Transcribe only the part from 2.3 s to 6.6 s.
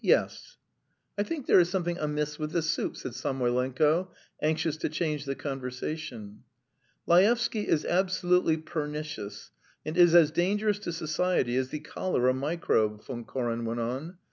with the soup..." said Samoylenko, anxious to change the conversation.